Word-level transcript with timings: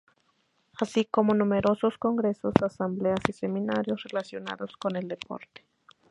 Así 0.79 1.05
como 1.05 1.35
numerosos 1.35 1.99
congresos, 1.99 2.55
asambleas 2.63 3.19
y 3.29 3.33
seminarios 3.33 4.01
relacionados 4.01 4.75
con 4.77 4.95
el 4.95 5.07
deporte. 5.07 5.61